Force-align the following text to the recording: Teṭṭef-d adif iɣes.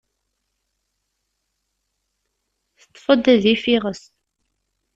Teṭṭef-d 2.81 3.25
adif 3.33 3.63
iɣes. 3.75 4.01